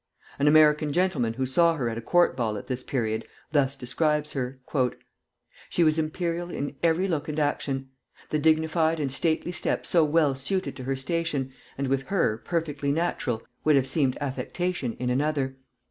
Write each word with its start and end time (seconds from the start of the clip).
An 0.39 0.47
American 0.47 0.91
gentleman 0.93 1.33
who 1.33 1.45
saw 1.45 1.75
her 1.75 1.87
at 1.87 1.95
a 1.99 2.01
court 2.01 2.35
ball 2.35 2.57
at 2.57 2.65
this 2.65 2.81
period 2.81 3.23
thus 3.51 3.75
describes 3.75 4.31
her: 4.33 4.59
"She 5.69 5.83
was 5.83 5.99
imperial 5.99 6.49
in 6.49 6.75
every 6.81 7.07
look 7.07 7.29
and 7.29 7.37
action. 7.39 7.89
The 8.29 8.39
dignified 8.39 8.99
and 8.99 9.11
stately 9.11 9.51
step 9.51 9.85
so 9.85 10.03
well 10.03 10.33
suited 10.33 10.75
to 10.77 10.85
her 10.85 10.95
station, 10.95 11.51
and 11.77 11.87
with 11.87 12.07
her 12.07 12.39
perfectly 12.39 12.91
natural, 12.91 13.43
would 13.63 13.75
have 13.75 13.85
seemed 13.85 14.17
affectation 14.19 14.93
in 14.93 15.11
another. 15.11 15.57